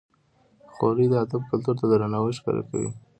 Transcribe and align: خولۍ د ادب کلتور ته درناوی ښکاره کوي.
خولۍ 0.73 1.05
د 1.09 1.13
ادب 1.23 1.41
کلتور 1.51 1.75
ته 1.79 1.85
درناوی 1.91 2.33
ښکاره 2.37 2.61
کوي. 2.69 2.89